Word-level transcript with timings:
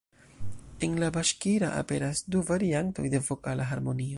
En 0.87 0.95
la 1.03 1.09
Baŝkira 1.17 1.69
aperas 1.83 2.25
du 2.37 2.41
variantoj 2.51 3.09
de 3.17 3.25
vokala 3.29 3.69
harmonio. 3.75 4.09